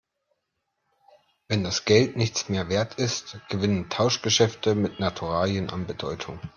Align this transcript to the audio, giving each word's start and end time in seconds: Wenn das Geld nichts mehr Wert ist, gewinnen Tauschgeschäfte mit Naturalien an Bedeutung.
Wenn 1.47 1.63
das 1.63 1.85
Geld 1.85 2.17
nichts 2.17 2.49
mehr 2.49 2.69
Wert 2.69 2.95
ist, 2.95 3.37
gewinnen 3.49 3.87
Tauschgeschäfte 3.91 4.73
mit 4.73 4.99
Naturalien 4.99 5.69
an 5.69 5.85
Bedeutung. 5.85 6.39